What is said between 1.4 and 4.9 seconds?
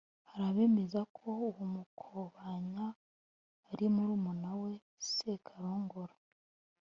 uwo Mukobanya ari murumuna we